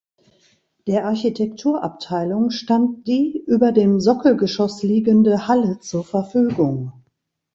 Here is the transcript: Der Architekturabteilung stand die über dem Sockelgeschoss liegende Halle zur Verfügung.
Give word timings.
Der 0.87 1.05
Architekturabteilung 1.05 2.49
stand 2.49 3.05
die 3.07 3.37
über 3.45 3.71
dem 3.71 3.99
Sockelgeschoss 3.99 4.81
liegende 4.81 5.45
Halle 5.47 5.77
zur 5.77 6.03
Verfügung. 6.03 7.05